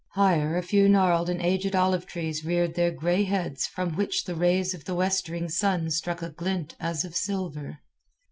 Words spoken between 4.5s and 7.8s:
of the westering sun struck a glint as of silver.